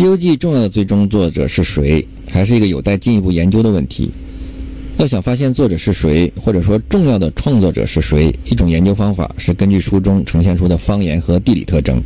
[0.02, 4.10] 《西游记》重要的最终作者是谁，还是一个有待进一步研究的问题。
[4.96, 12.02] 要想发现作者是谁，或者说重要的创作者是谁，一种研究方法是根据书中呈现出的方言和地理特征。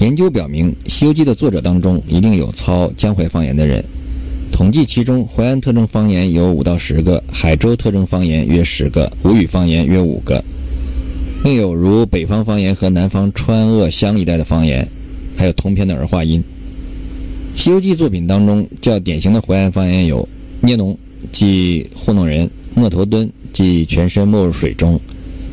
[0.00, 3.82] 研究表明，《西游记》的作者当中一定有操江淮方言的人。
[4.52, 10.44] 统计其中，淮安特征方言有五到十个，海州特征方言约十个，吴语方言约五个。
[11.42, 14.86] 另有如北方方言和南方川鄂湘一带的方言，
[15.38, 16.38] 还有通篇的儿化音。
[17.58, 20.26] 《西游记》作品当中较典型的淮安方言有
[20.62, 20.96] “捏农”
[21.32, 24.98] 即糊弄人，“没头蹲”即全身没入水中，“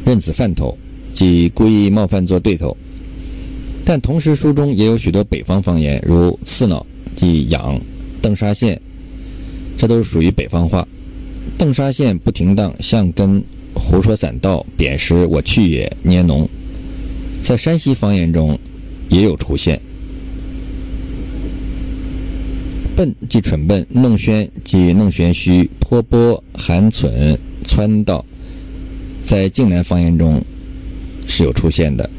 [0.05, 0.77] 认此饭头”
[1.15, 2.77] 即故意冒犯做对头。
[3.83, 6.85] 但同时书中也有许多北方方言，如“刺挠”
[7.17, 7.81] 即痒
[8.21, 8.79] ，“邓沙县”，
[9.75, 10.87] 这都是属于北方话。
[11.57, 16.47] “邓沙县”不停当，像根胡说散道，贬时我去也，捏农。
[17.41, 18.55] 在山西方言中
[19.09, 19.81] 也有出现。
[22.95, 28.23] 笨即蠢笨，弄玄即弄玄虚，颇波含蠢窜道，
[29.25, 30.41] 在晋南方言中
[31.27, 32.09] 是有出现的。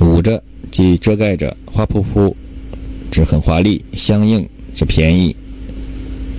[0.00, 0.42] 捂着
[0.72, 2.36] 即遮盖着，花扑扑
[3.10, 5.34] 指很华丽，相应指便宜。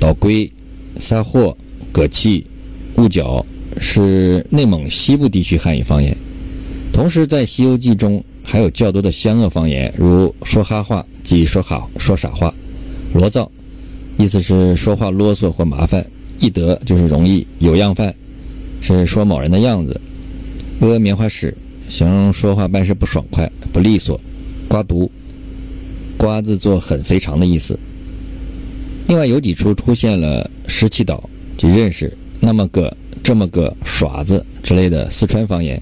[0.01, 0.51] 捣龟、
[0.99, 1.55] 撒货、
[1.93, 2.45] 葛气、
[2.97, 3.45] 雾角
[3.79, 6.15] 是内蒙西部地区汉语方言。
[6.91, 12.53] 同时，在《西游记》中还有较多的湘鄂方言，如说哈话即说好说傻话，
[13.13, 13.49] 罗造。
[14.17, 16.05] 意思是说话啰嗦或麻烦，
[16.39, 18.13] 易得就是容易有样范，
[18.81, 20.01] 是说某人的样子。
[20.81, 21.55] 阿棉花屎，
[21.87, 24.19] 形容说话办事不爽快、不利索。
[24.67, 25.09] 瓜毒，
[26.17, 27.77] 瓜字做很肥长的意思。
[29.07, 35.81] 另外有几处出现了石器岛，即认识那么个、这么个耍子之类的四川方言。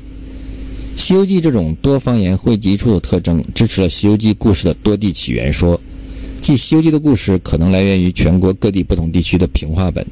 [1.02, 5.80] 《西游记》这种多方言汇集处的特征，支持了《西游记》故事的多地起源说。
[6.46, 10.06] 即《西游记》的故事可能来源于全国各地不同地区的平话本，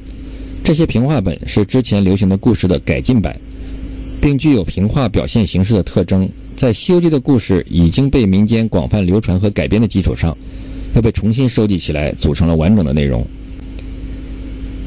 [0.64, 3.38] 这些平话本是之前流行的故事的改进版，
[4.20, 6.28] 并具有平话表现形式的特征。
[6.56, 10.36] 在《西游记》的故事已经被民间广泛流传和改编的基础上，
[10.96, 13.24] 又被重新收集起来，组成了完整的内容。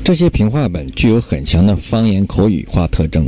[0.03, 3.25] 这些平话本具有很强的方言口语化特征。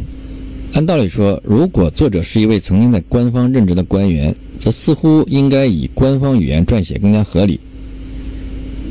[0.74, 7.58] 按道理说，如果作者是一位曾经在官方任职的官员，则似乎应该以官方语言撰写更加合理。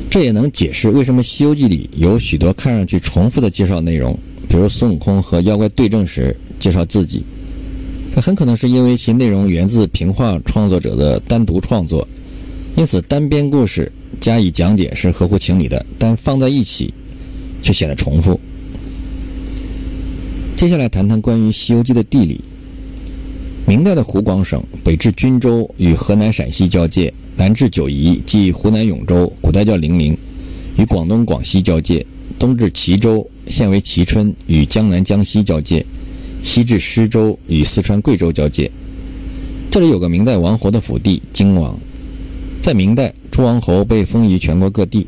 [0.09, 7.23] 这也能解释为什么《西游记》里有许多看上去重复的介绍内容，比如孙悟空和妖怪对阵时介绍自己。
[8.15, 12.07] 这很可能是因为其内容源自平话创作者的单独创作，
[12.75, 16.91] 因此单边故事加以讲解是合乎情理的，但放在一起
[17.61, 18.39] 却显得重复。
[20.57, 22.41] 接下来谈谈关于《西游记》的地理。
[23.69, 30.17] 明代的湖广省北至均州，与河南陕西交界；南至九夷，即湖南永州（古代叫零陵），
[30.75, 32.03] 与广东广西交界；
[32.39, 35.85] 东至齐州（现为蕲春），与江南江西交界；
[36.41, 38.71] 西至施州，与四川贵州交界。
[39.69, 41.79] 这里有个明代王侯的府邸荆王。
[42.63, 45.05] 在明代，诸王侯被封于全国各地。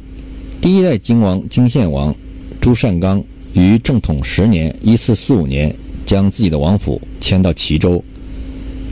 [0.62, 2.16] 第一代荆王荆献王
[2.62, 3.24] 朱善刚
[3.54, 8.04] 于正统十年（一四四五年）将自己的王府迁到齐州。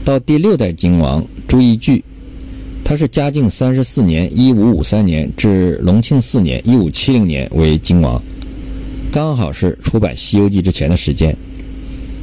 [0.05, 2.03] 到第六代金王朱义据，
[2.83, 8.21] 他是嘉靖三十四年（一五五三年）至隆庆四年（一五七零年）为金王，
[9.11, 11.35] 刚好是出版《西游记》之前的时间。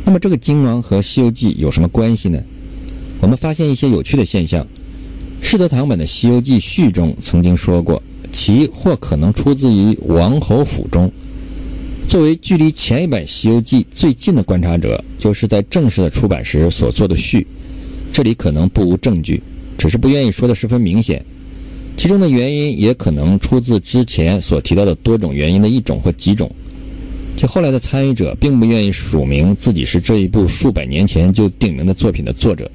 [0.05, 2.43] 那么，这个金王和《西游记》有什么关系呢？
[3.21, 4.67] 我们发现一些有趣的现象。
[5.41, 11.11] 世德堂本的《西游记》序中曾经说过，其或可能出自于王侯府中。
[12.09, 17.45] 作为距离前一版《西游记》最近的观察者，又是在正式的出版时所做的序。
[18.13, 19.43] 这里可能不无证据，
[19.77, 21.25] 只是不愿意说的十分明显。
[21.97, 26.49] 其中的原因也可能出自之前所提到的多种原因的一种或几种。
[27.37, 32.71] 就后来的参与者并不愿意署名自己是这一部数百年前就定名的作品的作者，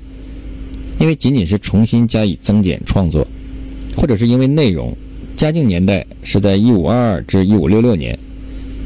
[1.00, 3.26] 因为仅仅是重新加以增减创作，
[3.96, 4.96] 或者是因为内容。
[5.38, 8.18] 嘉靖年代是在一五二二至一五六六年，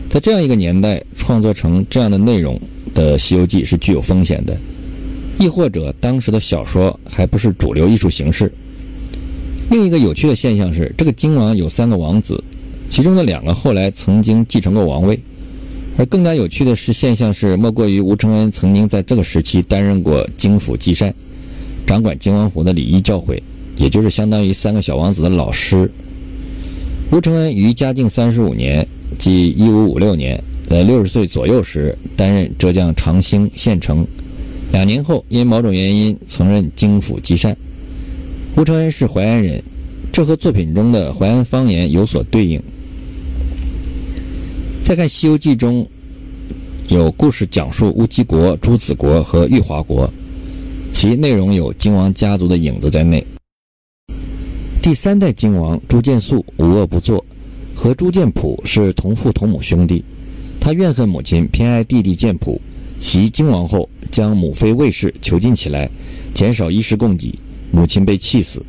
[0.09, 2.59] 在这样一个年代创作成这样的内容
[2.93, 4.55] 的《西游记》是具有风险的。
[5.37, 8.49] 亦或者，当时的小说还不是主流艺术形式。
[9.69, 12.41] 另一个有趣的现象是，这个金王有三个王子，
[12.89, 15.19] 其中的两个后来曾经继承过王位。
[15.97, 21.13] 而更加有趣的是现象是，莫过于吴承恩曾经在这个时期担任过京府祭善，
[21.85, 23.41] 掌管金王府的礼仪教诲，
[23.75, 25.91] 也就是相当于三个小王子的老师。
[27.11, 28.87] 吴承恩于嘉靖三十五年，
[29.25, 30.39] 即一五五六年，
[30.69, 34.05] 在六十岁左右时，担任浙江长兴县丞。
[34.71, 37.57] 两年后，因某种原因曾任京府积善。
[38.55, 39.63] 吴承恩是淮安人，
[40.13, 42.61] 这和作品中的淮安方言有所对应。
[44.83, 45.83] 再看《西游记》中
[46.87, 50.07] 有故事讲述乌鸡国、朱子国和玉华国，
[50.93, 53.25] 其内容有金王家族的影子在内。
[54.83, 57.25] 第三代金王朱见素无恶不作，
[57.75, 60.03] 和朱建普是同父同母兄弟。
[60.59, 62.59] 他怨恨母亲偏爱弟弟建普，
[62.99, 65.87] 袭靖王后将母妃卫氏囚禁起来，
[66.33, 67.37] 减少衣食供给，
[67.71, 68.63] 母亲被气死。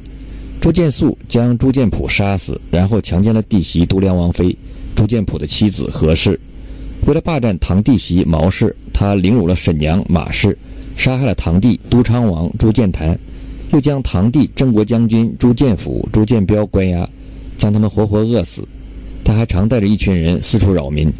[0.60, 4.54] 朱建素将朱建普杀死，然后强奸了弟媳都梁王妃
[4.94, 6.38] 朱建普的妻子何氏。
[7.06, 10.58] 为了霸占堂弟媳毛氏，他凌辱了婶娘马氏，
[10.96, 13.18] 杀害了堂弟都昌王朱建谭。
[13.72, 17.08] 又将堂弟郑国将军朱建辅、朱建彪关押，
[17.56, 18.62] 将他们活活饿死。
[19.26, 21.12] 他还常带着一群人四处扰民。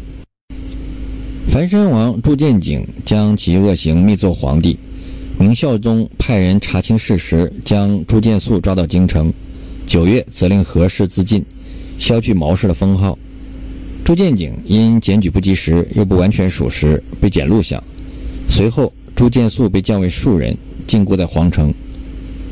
[1.49, 4.79] 樊山王朱见景将其恶行密奏皇帝，
[5.37, 9.31] 明孝宗派人查清事实，将朱见素抓到京城。
[9.85, 11.43] 九月，责令何氏自尽，
[11.99, 13.17] 削去毛氏的封号。
[14.05, 17.83] 朱见景因检举不及时，又不完全属实，被剪录像。
[18.47, 21.73] 随后，朱见素被降为庶人，禁锢在皇城。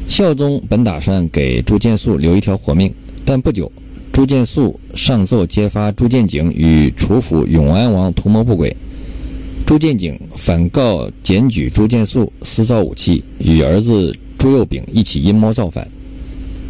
[0.09, 2.93] 孝宗本打算给朱见素留一条活命，
[3.23, 3.71] 但不久，
[4.15, 8.73] 朱见素上奏揭发朱见景与楚府永安王图谋不轨。
[9.65, 15.85] 朱见景反告检举朱见素私造武器，与儿子朱佑秉一起阴谋造反。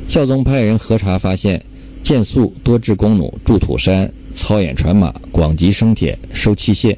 [0.07, 1.63] 孝宗派人核查，发现
[2.01, 6.97] 见素多置弓弩，筑土山，操演船马，广集生铁，收器械，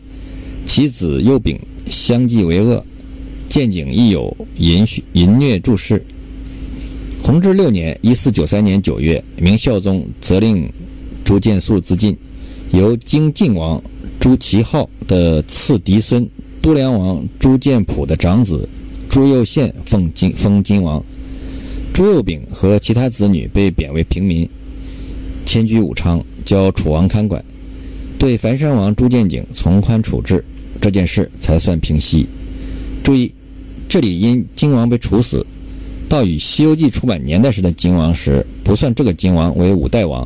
[0.65, 1.59] 其子佑秉
[1.89, 2.81] 相继为恶。
[3.49, 6.01] 见景亦有淫淫虐注释。
[7.21, 10.71] 弘治六年（一四九三年九月），明孝宗责令
[11.25, 12.15] 朱见素自尽，
[12.71, 13.81] 由京晋王
[14.19, 16.27] 朱祁镐的次嫡孙
[16.61, 18.67] 都梁王朱见普的长子
[19.09, 21.03] 朱佑宪奉金封金王。
[21.93, 24.47] 朱佑秉和其他子女被贬为平民，
[25.45, 27.43] 迁居武昌，交楚王看管。
[28.17, 30.43] 对樊山王朱见景从宽处置，
[30.79, 32.25] 这件事才算平息。
[33.03, 33.33] 注意，
[33.89, 35.45] 这里因金王被处死。
[36.09, 40.25] 到与《西游记》出版年代时的金王时，不算这个金王为五代王。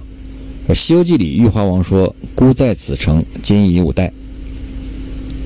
[0.68, 4.12] 而《西游记》里玉华王说：“孤在此城，今已五代。”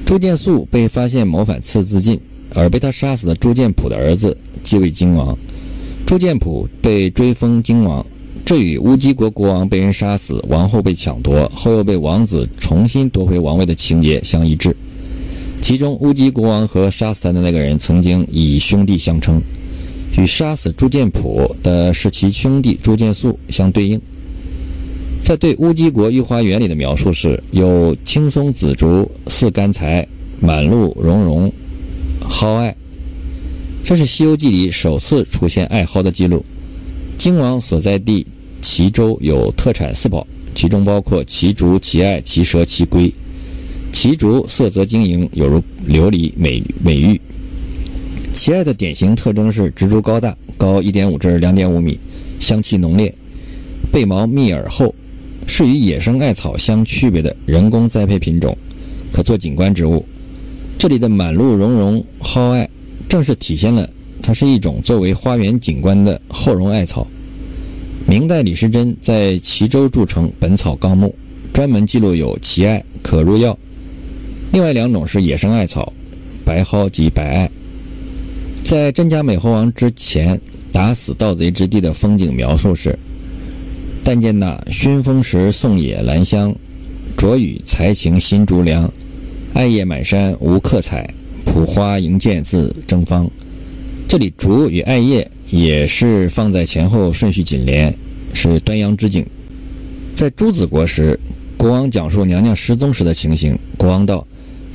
[0.06, 2.20] 朱见素被发现谋反刺自尽，
[2.54, 5.36] 而被他杀死的朱见普的儿子继位金王。
[6.06, 8.06] 朱见普被追封金王，
[8.46, 14.76] 这与乌鸡国国王被人杀死，王后被抢夺，后又被王子重新夺回王位的情节相一致。
[15.62, 19.42] 其中，乌鸡国王和杀死他的那个人曾经以兄弟相称。
[20.18, 24.00] 与杀死朱建普的是其兄弟朱建素相对应。
[25.24, 30.08] 在对乌鸡国御花园里的描述是：有青松紫竹似干柴，
[30.40, 31.52] 满路茸茸
[32.30, 32.76] 蒿艾。
[33.84, 36.46] 这是《西游记》里首次出现艾蒿的记录。
[37.18, 38.26] 荆王所在地
[38.62, 43.12] 齐州有特产四宝，其中包括齐竹、奇艾、奇蛇、奇龟。
[43.92, 47.20] 齐竹色泽晶莹，有如琉璃美美玉。
[48.46, 52.00] 奇艾的典型特征是植株高大，高一点五至两点五米，
[52.40, 53.12] 香气浓烈，
[53.92, 54.94] 背毛密而厚，
[55.48, 58.56] 是与野生艾草相区别的人工栽培品种，
[59.12, 60.06] 可做景观植物。
[60.78, 62.70] 这里的满路茸茸蒿艾，
[63.10, 63.90] 正是体现了
[64.22, 67.08] 它是一种作为花园景观的厚绒艾草。
[68.08, 71.16] 明代李时珍在齐州著成《本草纲目》，
[71.52, 73.58] 专门记录有奇艾可入药。
[74.52, 75.92] 另外两种是野生艾草，
[76.46, 77.50] 白蒿及白艾。
[78.66, 80.42] 在真假美猴王之前，
[80.72, 82.98] 打死盗贼之地的风景描述是：
[84.04, 86.54] 但见那熏风时送野兰香，
[87.16, 88.92] 着雨才晴新竹凉，
[89.54, 91.08] 艾叶满山无客采，
[91.46, 93.30] 蒲花迎见自征方。
[94.08, 97.96] 这里竹与艾叶也是放在前后顺序紧连，
[98.34, 99.24] 是端阳之景。
[100.16, 101.20] 在朱子国时，
[101.56, 103.56] 国王讲述娘娘失踪时的情形。
[103.78, 104.26] 国王道：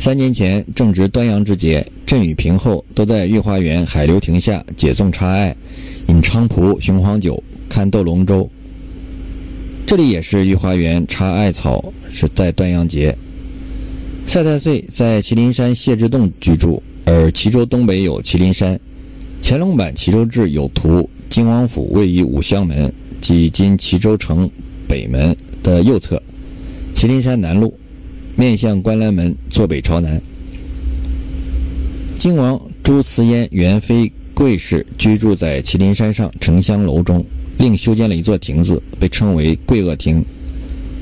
[0.00, 1.86] 三年前正值端阳之节。
[2.06, 5.54] 朕与平后都在御花园海流亭下解粽插艾，
[6.08, 8.48] 饮菖蒲雄黄酒，看斗龙舟。
[9.86, 13.14] 这里也是御花园插艾草，是在端阳节。
[14.26, 18.80] 赛太岁在麒麟山谢之洞居住，而齐州东北有麒麟山。
[19.42, 22.90] 乾隆版《齐州志》有图，金王府位于五香门，
[23.20, 24.50] 即今齐州城
[24.88, 26.20] 北门的右侧，
[26.94, 27.70] 麒麟山南麓，
[28.36, 30.20] 面向观澜门，坐北朝南。
[32.18, 37.24] 靖王朱慈燕原妃贵氏居住在麒麟山上城香楼中，
[37.58, 40.24] 另修建了一座亭子，被称为贵萼亭。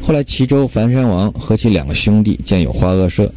[0.01, 3.33] 后来齐州樊山王和其两个兄弟建有花萼社。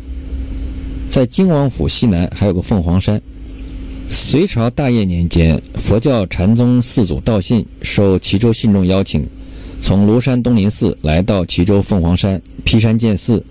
[1.09, 3.21] 在靖王府西南还有个凤凰山。
[4.09, 9.25] 隋朝大业年间，佛教禅宗四祖道信受齐州信众邀请，
[9.81, 13.43] 从庐山东林寺来到齐州凤凰山劈山建寺，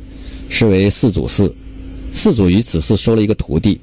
[0.50, 1.54] 是为四祖寺。
[2.12, 3.80] 四祖于此寺收了一个徒弟，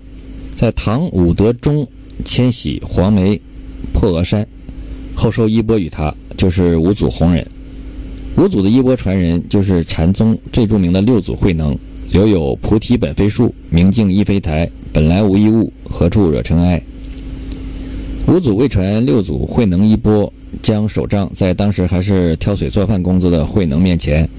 [0.56, 1.88] 在唐武德中
[2.24, 3.42] 迁徙黄梅
[3.94, 4.46] 破峨山，
[5.16, 7.48] 后收衣钵于他，就是五祖弘忍。
[8.36, 11.76] 五祖的衣钵传人就是禅宗最著名的六祖慧能，
[12.12, 16.80] 留有“菩提本非树，明镜亦非台，本来无一物，何处惹尘埃”。
[18.28, 20.32] 五祖为传六祖慧能衣钵，
[20.62, 24.30] 将手杖在当时还是挑水做饭工资的慧能面前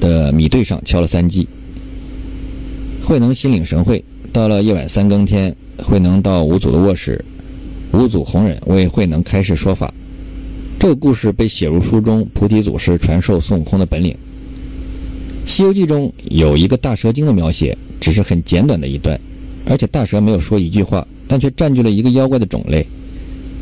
[0.00, 1.46] 的米堆上敲了三记。
[3.02, 7.24] 慧能心领神会，到了夜晚三更天，慧能到五祖的卧室，
[7.92, 9.92] 五祖弘忍为慧能开示说法。
[10.78, 14.12] 这个故事被写入书中，菩提祖师传授孙悟空的本领。
[15.46, 19.18] 《西游记》中有一个大蛇精的描写，只是很简短的一段，
[19.64, 22.86] 而且大蛇没有说一句话，但却占据了一个妖怪的种类。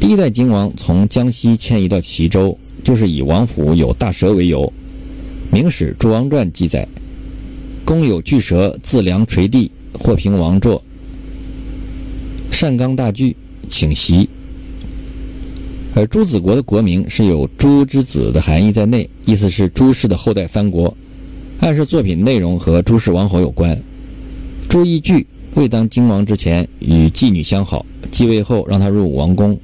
[0.00, 4.61] 第一代金王从江西迁移到齐州，就是以王府有大蛇为由。
[5.54, 6.84] 《明史·诸王传》记载
[7.87, 10.82] ：“公有巨蛇，自梁垂地，或平王座。
[12.50, 13.37] 善纲大巨，
[13.68, 14.28] 请袭。”
[15.94, 20.92] 而朱子国的国名是有“朱之子”的含义在内，意思是朱氏的后代藩国，
[21.61, 23.80] 暗示作品内容和朱氏王侯有关。
[24.68, 29.56] 朱义巨未当荆王之前与妓女相好，继位后让他入王宫。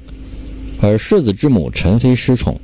[0.79, 2.57] 而世子之母陈妃失宠，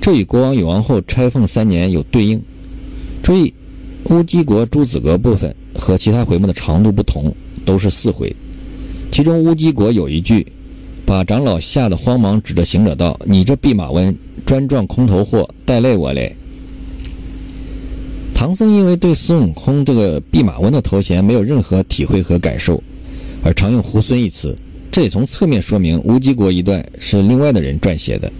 [0.00, 2.40] 这与国王与王后拆封三年有对应。
[3.22, 3.52] 注意，
[4.04, 8.34] 乌鸡国朱子阁部分和其他回目的长度不同，都是四回。
[9.12, 10.46] 其中乌鸡国有一句，
[11.04, 14.16] 把长老吓得慌忙，指着行者道：“你这弼马温，
[14.46, 16.34] 专撞空头货，带累我嘞。”
[18.34, 22.82] 唐僧因为对孙悟空这个弼马温的头衔没有任何体会和感受，
[23.42, 24.56] 而常用猢狲一词。
[24.90, 28.32] 这也从侧面说明乌鸡国一段是另外的人撰写的。